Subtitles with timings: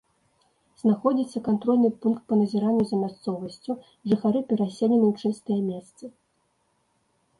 [0.83, 3.71] Знаходзіцца кантрольны пункт па назіранню за мясцовасцю,
[4.15, 6.05] жыхары пераселены ў чыстыя месцы.